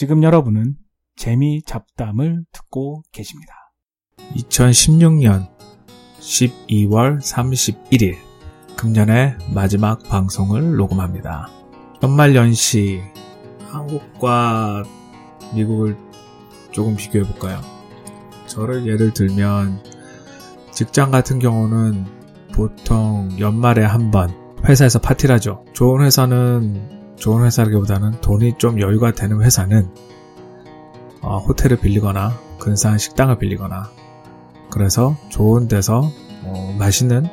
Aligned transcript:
지금 0.00 0.22
여러분은 0.22 0.76
재미 1.14 1.62
잡담을 1.62 2.46
듣고 2.52 3.02
계십니다. 3.12 3.52
2016년 4.34 5.50
12월 6.18 7.20
31일 7.20 8.16
금년의 8.78 9.36
마지막 9.54 10.02
방송을 10.04 10.76
녹음합니다. 10.76 11.50
연말연시 12.02 13.02
한국과 13.68 14.84
미국을 15.54 15.98
조금 16.70 16.96
비교해 16.96 17.22
볼까요? 17.30 17.60
저를 18.46 18.86
예를 18.86 19.12
들면 19.12 19.84
직장 20.72 21.10
같은 21.10 21.38
경우는 21.38 22.06
보통 22.54 23.28
연말에 23.38 23.84
한 23.84 24.10
번 24.10 24.34
회사에서 24.64 24.98
파티를 24.98 25.34
하죠. 25.34 25.66
좋은 25.74 26.02
회사는 26.02 26.99
좋은 27.20 27.44
회사라기보다는 27.44 28.20
돈이 28.20 28.54
좀 28.58 28.80
여유가 28.80 29.12
되는 29.12 29.42
회사는 29.42 29.88
어, 31.22 31.38
호텔을 31.38 31.78
빌리거나 31.78 32.32
근사한 32.58 32.98
식당을 32.98 33.38
빌리거나 33.38 33.90
그래서 34.70 35.16
좋은 35.28 35.68
데서 35.68 36.10
어, 36.44 36.74
맛있는 36.78 37.26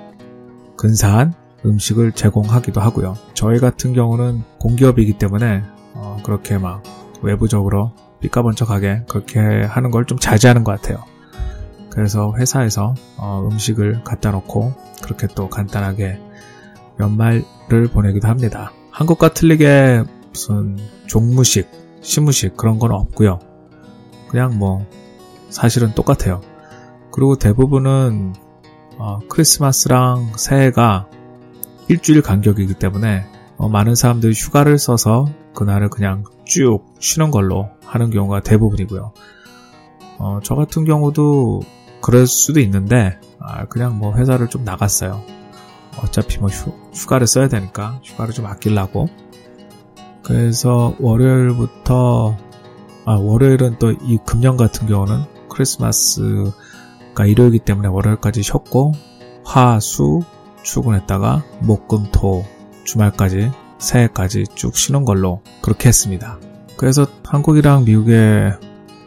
근사한 0.75 1.33
음식을 1.65 2.11
제공하기도 2.11 2.81
하고요. 2.81 3.15
저희 3.33 3.59
같은 3.59 3.93
경우는 3.93 4.43
공기업이기 4.59 5.17
때문에 5.17 5.63
어, 5.93 6.17
그렇게 6.23 6.57
막 6.57 6.83
외부적으로 7.21 7.93
삐까번쩍하게 8.19 9.03
그렇게 9.07 9.39
하는 9.39 9.89
걸 9.91 10.05
좀 10.05 10.17
자제하는 10.19 10.63
것 10.63 10.79
같아요. 10.79 11.03
그래서 11.89 12.33
회사에서 12.37 12.93
어, 13.17 13.47
음식을 13.49 14.03
갖다 14.03 14.31
놓고 14.31 14.73
그렇게 15.03 15.27
또 15.33 15.49
간단하게 15.49 16.19
연말을 16.99 17.87
보내기도 17.93 18.27
합니다. 18.27 18.71
한국과 18.97 19.31
틀리게 19.31 20.05
무슨 20.31 20.75
종무식, 21.05 21.69
시무식 22.01 22.57
그런 22.57 22.79
건 22.79 22.91
없고요. 22.91 23.37
그냥 24.27 24.57
뭐 24.57 24.87
사실은 25.49 25.93
똑같아요. 25.93 26.41
그리고 27.11 27.35
대부분은 27.35 28.33
어, 28.97 29.19
크리스마스랑 29.29 30.31
새해가 30.35 31.07
일주일 31.89 32.23
간격이기 32.23 32.73
때문에 32.73 33.27
어, 33.57 33.69
많은 33.69 33.93
사람들이 33.93 34.33
휴가를 34.33 34.79
써서 34.79 35.27
그날을 35.53 35.89
그냥 35.89 36.23
쭉 36.43 36.83
쉬는 36.99 37.29
걸로 37.29 37.69
하는 37.85 38.09
경우가 38.09 38.41
대부분이고요. 38.41 39.13
어, 40.17 40.39
저 40.41 40.55
같은 40.55 40.85
경우도 40.85 41.61
그럴 42.01 42.25
수도 42.25 42.59
있는데 42.61 43.19
아, 43.39 43.65
그냥 43.65 43.99
뭐 43.99 44.15
회사를 44.15 44.47
좀 44.47 44.63
나갔어요. 44.63 45.21
어차피 46.03 46.39
뭐 46.39 46.49
휴, 46.49 46.71
휴가를 46.93 47.27
써야 47.27 47.47
되니까 47.47 47.99
휴가를 48.03 48.33
좀 48.33 48.45
아끼려고. 48.45 49.07
그래서 50.23 50.95
월요일부터 50.99 52.37
아, 53.05 53.13
월요일은 53.13 53.79
또 53.79 53.91
이 53.91 54.17
금년 54.25 54.57
같은 54.57 54.87
경우는 54.87 55.23
크리스마스가 55.49 57.25
일요일이기 57.25 57.63
때문에 57.63 57.87
월요일까지 57.87 58.43
쉬었고 58.43 58.91
화, 59.45 59.79
수 59.79 60.21
출근했다가 60.63 61.43
목, 61.61 61.87
금, 61.87 62.05
토 62.11 62.43
주말까지 62.83 63.51
새해까지 63.79 64.45
쭉 64.55 64.75
쉬는 64.75 65.05
걸로 65.05 65.41
그렇게 65.61 65.87
했습니다. 65.87 66.37
그래서 66.75 67.07
한국이랑 67.25 67.85
미국에 67.85 68.51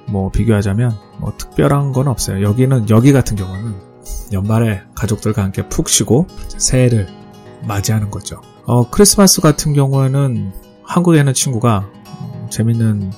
뭐 0.08 0.30
비교하자면 0.30 0.92
뭐 1.18 1.34
특별한 1.36 1.92
건 1.92 2.08
없어요. 2.08 2.42
여기는 2.42 2.88
여기 2.88 3.12
같은 3.12 3.36
경우는 3.36 3.89
연말에 4.32 4.82
가족들과 4.94 5.42
함께 5.42 5.68
푹 5.68 5.88
쉬고 5.88 6.26
새해를 6.56 7.08
맞이하는 7.66 8.10
거죠. 8.10 8.40
어, 8.64 8.88
크리스마스 8.88 9.40
같은 9.40 9.72
경우에는 9.72 10.52
한국에 10.84 11.18
있는 11.18 11.34
친구가 11.34 11.90
어, 12.06 12.48
재밌는 12.50 13.12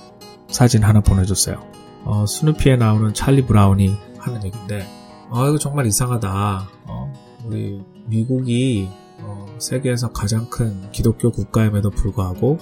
사진 0.48 0.82
하나 0.82 1.00
보내줬어요. 1.00 1.62
어, 2.04 2.26
스누피에 2.26 2.76
나오는 2.76 3.14
찰리 3.14 3.44
브라운이 3.46 3.96
하는 4.18 4.44
얘기인데, 4.44 4.86
아, 5.30 5.46
이거 5.48 5.58
정말 5.58 5.86
이상하다. 5.86 6.68
어, 6.86 7.12
우리 7.44 7.82
미국이 8.06 8.88
어, 9.20 9.46
세계에서 9.58 10.12
가장 10.12 10.48
큰 10.50 10.90
기독교 10.92 11.30
국가임에도 11.30 11.90
불구하고 11.90 12.58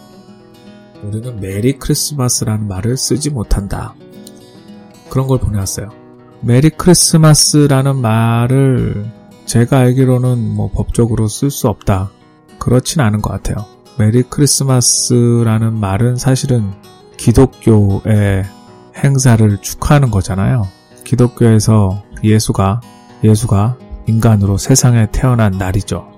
우리는 1.03 1.41
메리 1.41 1.79
크리스마스라는 1.79 2.69
말을 2.69 2.97
쓰지 2.97 3.31
못한다. 3.31 3.95
그런 5.09 5.27
걸 5.27 5.39
보내왔어요. 5.39 6.00
메리 6.43 6.71
크리스마스라는 6.71 7.97
말을 7.97 9.11
제가 9.45 9.79
알기로는 9.79 10.39
뭐 10.39 10.71
법적으로 10.71 11.29
쓸 11.29 11.51
수 11.51 11.69
없다. 11.69 12.11
그렇진 12.59 13.03
않은 13.03 13.21
것 13.21 13.31
같아요. 13.31 13.67
메리 13.99 14.23
크리스마스라는 14.23 15.79
말은 15.79 16.17
사실은 16.17 16.73
기독교의 17.19 18.45
행사를 18.97 19.59
축하하는 19.61 20.11
거잖아요. 20.11 20.67
기독교에서 21.05 22.03
예수가 22.25 22.81
예수가 23.23 23.77
인간으로 24.07 24.57
세상에 24.57 25.09
태어난 25.13 25.53
날이죠. 25.53 26.11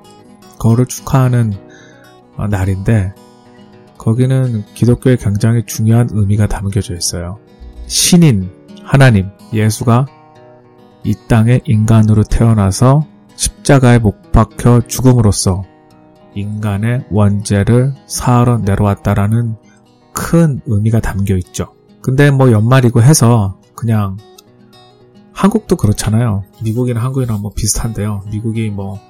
그거를 0.53 0.87
축하하는 0.87 1.53
어, 2.37 2.47
날인데 2.47 3.13
거기는 3.99 4.65
기독교의 4.75 5.17
굉장히 5.17 5.65
중요한 5.67 6.09
의미가 6.13 6.47
담겨져 6.47 6.95
있어요. 6.95 7.39
신인 7.87 8.51
하나님 8.93 9.31
예수가 9.55 10.05
이 11.03 11.15
땅에 11.27 11.63
인간으로 11.65 12.25
태어나서 12.25 13.07
십자가에 13.37 13.99
못 13.99 14.33
박혀 14.33 14.83
죽음으로써 14.87 15.65
인간의 16.35 17.07
원죄를 17.11 17.95
사하러 18.07 18.59
내려왔다라는 18.59 19.57
큰 20.13 20.61
의미가 20.67 21.01
담겨 21.01 21.39
있죠. 21.39 21.73
근데 22.03 22.31
뭐 22.31 22.53
연말이고 22.53 23.01
해서 23.01 23.59
그냥 23.75 24.19
한국도 25.33 25.77
그렇잖아요. 25.77 26.45
미국이나 26.63 27.03
한국이나 27.03 27.39
뭐 27.39 27.51
비슷한데요. 27.57 28.25
미국이 28.31 28.69
뭐 28.69 29.01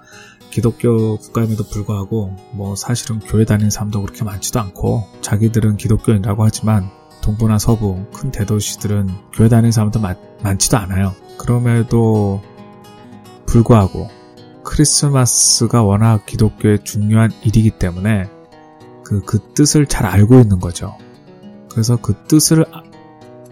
기독교 0.51 1.17
국가임에도 1.17 1.65
불구하고 1.65 2.37
뭐 2.53 2.77
사실은 2.77 3.19
교회 3.19 3.45
다니는 3.45 3.71
사람도 3.71 4.01
그렇게 4.03 4.23
많지도 4.23 4.61
않고 4.61 5.09
자기들은 5.23 5.77
기독교인이라고 5.77 6.45
하지만 6.45 7.02
동부나 7.23 7.59
서부 7.59 8.05
큰 8.13 8.31
대도시들은 8.31 9.09
교회 9.33 9.49
다니는 9.49 9.73
사람도 9.73 10.01
많, 10.01 10.17
많지도 10.43 10.77
않아요. 10.77 11.15
그럼에도 11.39 12.43
불구하고 13.47 14.09
크리스마스가 14.65 15.83
워낙 15.83 16.27
기독교의 16.27 16.85
중요한 16.85 17.31
일이기 17.43 17.71
때문에 17.71 18.29
그, 19.05 19.23
그 19.23 19.39
뜻을 19.55 19.87
잘 19.87 20.07
알고 20.07 20.41
있는 20.41 20.61
거죠. 20.61 20.97
그래서 21.71 21.97
그 21.97 22.15
뜻을 22.29 22.65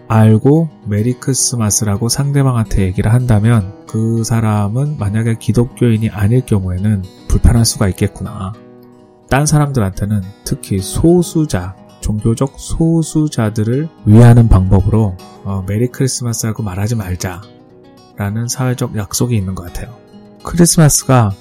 알고 0.07 0.69
메리 0.85 1.13
크리스마스라고 1.13 2.09
상대방한테 2.09 2.83
얘기를 2.83 3.13
한다면 3.13 3.85
그 3.87 4.23
사람은 4.23 4.97
만약에 4.97 5.35
기독교인이 5.39 6.09
아닐 6.09 6.45
경우에는 6.45 7.03
불편할 7.29 7.65
수가 7.65 7.87
있겠구나. 7.89 8.53
딴 9.29 9.45
사람들한테는 9.45 10.21
특히 10.43 10.79
소수자, 10.79 11.75
종교적 12.01 12.55
소수자들을 12.57 13.89
위하는 14.05 14.49
방법으로 14.49 15.15
어, 15.43 15.63
메리 15.67 15.87
크리스마스라고 15.87 16.63
말하지 16.63 16.95
말자라는 16.95 18.47
사회적 18.49 18.97
약속이 18.97 19.35
있는 19.35 19.55
것 19.55 19.63
같아요. 19.67 19.95
크리스마스가 20.43 21.31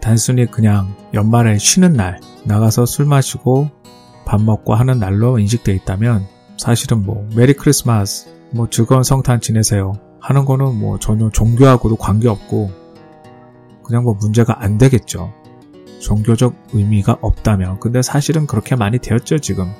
단순히 0.00 0.46
그냥 0.46 0.94
연말에 1.12 1.58
쉬는 1.58 1.94
날, 1.94 2.20
나가서 2.44 2.86
술 2.86 3.06
마시고 3.06 3.70
밥 4.24 4.40
먹고 4.40 4.74
하는 4.74 4.98
날로 4.98 5.38
인식되어 5.38 5.74
있다면 5.74 6.26
사실은 6.56 7.04
뭐 7.04 7.28
메리 7.34 7.54
크리스마스, 7.54 8.28
뭐 8.50 8.68
즐거운 8.70 9.02
성탄 9.02 9.40
지내세요 9.40 9.94
하는 10.20 10.44
거는 10.44 10.78
뭐 10.78 10.98
전혀 10.98 11.30
종교하고도 11.30 11.96
관계없고 11.96 12.70
그냥 13.84 14.04
뭐 14.04 14.14
문제가 14.14 14.62
안 14.62 14.78
되겠죠. 14.78 15.32
종교적 16.00 16.54
의미가 16.72 17.18
없다면. 17.20 17.80
근데 17.80 18.02
사실은 18.02 18.46
그렇게 18.46 18.76
많이 18.76 18.98
되었죠, 18.98 19.38
지금. 19.38 19.72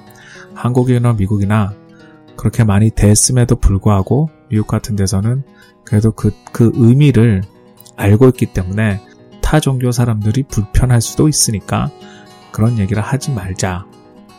한국이나 0.55 1.13
미국이나 1.13 1.73
그렇게 2.37 2.65
많이 2.65 2.91
됐음에도 2.91 3.57
불구하고 3.57 4.31
미국 4.49 4.67
같은 4.67 4.97
데서는 4.97 5.45
그래도 5.85 6.13
그, 6.13 6.33
그 6.53 6.73
의미를 6.75 7.43
알고 7.97 8.29
있기 8.29 8.47
때문에 8.47 9.01
타 9.43 9.61
종교 9.61 9.93
사람들이 9.93 10.45
불편할 10.45 11.01
수도 11.01 11.29
있으니까 11.29 11.91
그런 12.53 12.79
얘기를 12.79 13.03
하지 13.03 13.31
말자 13.33 13.87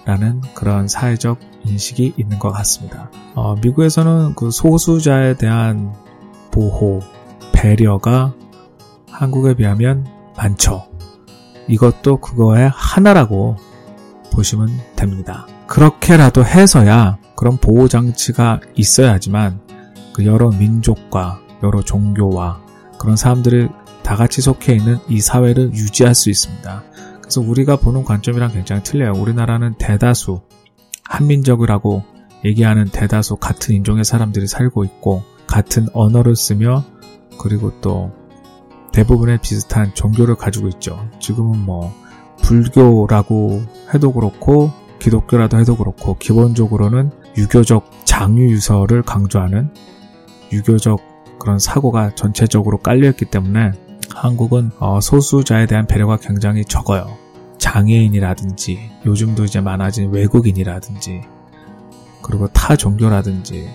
라는 0.06 0.42
그런 0.56 0.88
사회적 0.88 1.40
인식이 1.66 2.14
있는 2.18 2.40
것 2.40 2.52
같습니다. 2.52 3.12
어, 3.36 3.56
미국에서는 3.56 4.34
그 4.36 4.50
소수자에 4.50 5.36
대한 5.36 5.94
보호, 6.50 7.02
배려가 7.52 8.34
한국에 9.10 9.54
비하면 9.54 10.07
많죠. 10.36 10.88
이것도 11.68 12.18
그거의 12.18 12.69
하나라고 12.74 13.57
보시면 14.34 14.69
됩니다. 14.96 15.46
그렇게라도 15.71 16.44
해서야 16.44 17.18
그런 17.38 17.56
보호장치가 17.56 18.59
있어야 18.75 19.13
하지만 19.13 19.62
그 20.12 20.25
여러 20.25 20.50
민족과 20.50 21.39
여러 21.63 21.81
종교와 21.81 22.59
그런 23.00 23.15
사람들이 23.15 23.69
다 24.03 24.18
같이 24.18 24.41
속해 24.41 24.75
있는 24.75 24.97
이 25.07 25.21
사회를 25.21 25.71
유지할 25.73 26.13
수 26.13 26.29
있습니다. 26.29 26.83
그래서 27.21 27.39
우리가 27.39 27.77
보는 27.77 28.03
관점이랑 28.03 28.51
굉장히 28.51 28.83
틀려요. 28.83 29.13
우리나라는 29.13 29.75
대다수 29.77 30.41
한민족이라고 31.06 32.03
얘기하는 32.44 32.88
대다수 32.91 33.38
같은 33.38 33.73
인종의 33.73 34.03
사람들이 34.03 34.47
살고 34.47 34.83
있고 34.83 35.23
같은 35.47 35.88
언어를 35.94 36.35
쓰며 36.35 36.83
그리고 37.39 37.79
또 37.79 38.12
대부분의 38.91 39.39
비슷한 39.41 39.94
종교를 39.94 40.35
가지고 40.35 40.68
있죠. 40.68 41.07
지금은 41.21 41.59
뭐 41.59 41.95
불교라고 42.41 43.63
해도 43.94 44.12
그렇고 44.12 44.81
기독교라도 45.01 45.59
해도 45.59 45.75
그렇고 45.75 46.15
기본적으로는 46.18 47.12
유교적 47.38 47.89
장유유서를 48.06 49.01
강조하는 49.01 49.74
유교적 50.51 51.00
그런 51.39 51.57
사고가 51.57 52.13
전체적으로 52.13 52.77
깔려있기 52.77 53.25
때문에 53.25 53.71
한국은 54.13 54.71
어, 54.80 55.01
소수자에 55.01 55.65
대한 55.65 55.88
배려가 55.88 56.18
굉장히 56.18 56.63
적어요. 56.65 57.18
장애인이라든지 57.57 58.92
요즘도 59.06 59.45
이제 59.45 59.59
많아진 59.62 60.12
외국인이라든지 60.12 61.21
그리고 62.21 62.47
타 62.50 62.75
종교라든지 62.75 63.68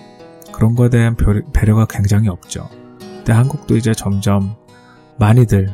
그런 0.53 0.75
거에 0.75 0.89
대한 0.89 1.15
배려가 1.53 1.85
굉장히 1.85 2.29
없죠. 2.29 2.69
근데 2.99 3.33
한국도 3.33 3.75
이제 3.75 3.93
점점 3.93 4.55
많이들 5.17 5.73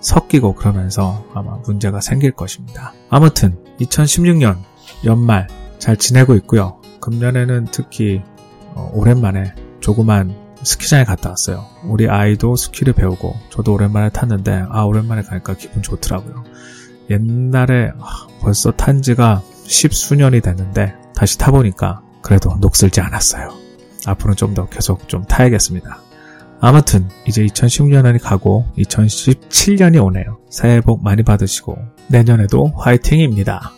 섞이고 0.00 0.54
그러면서 0.54 1.24
아마 1.34 1.56
문제가 1.66 2.00
생길 2.00 2.30
것입니다. 2.30 2.92
아무튼 3.10 3.58
2016년 3.80 4.58
연말 5.04 5.46
잘 5.78 5.96
지내고 5.96 6.34
있고요. 6.36 6.80
금년에는 7.00 7.66
특히 7.70 8.22
어, 8.74 8.90
오랜만에 8.94 9.54
조그만 9.80 10.34
스키장에 10.62 11.04
갔다 11.04 11.30
왔어요. 11.30 11.64
우리 11.84 12.08
아이도 12.08 12.56
스키를 12.56 12.92
배우고 12.92 13.36
저도 13.50 13.74
오랜만에 13.74 14.10
탔는데 14.10 14.64
아 14.70 14.82
오랜만에 14.82 15.22
가니까 15.22 15.54
기분 15.54 15.82
좋더라고요. 15.82 16.44
옛날에 17.10 17.92
아, 18.00 18.26
벌써 18.40 18.72
탄 18.72 19.00
지가 19.02 19.42
십수년이 19.64 20.40
됐는데 20.40 20.94
다시 21.14 21.38
타보니까 21.38 22.02
그래도 22.22 22.56
녹슬지 22.60 23.00
않았어요. 23.00 23.50
앞으로는 24.06 24.36
좀 24.36 24.54
더 24.54 24.68
계속 24.68 25.08
좀 25.08 25.24
타야겠습니다. 25.24 26.00
아무튼 26.60 27.08
이제 27.26 27.44
2016년이 27.44 28.20
가고 28.22 28.64
2017년이 28.78 30.02
오네요. 30.02 30.38
새해 30.48 30.80
복 30.80 31.02
많이 31.04 31.22
받으시고 31.22 31.76
내년에도 32.08 32.72
화이팅입니다. 32.76 33.72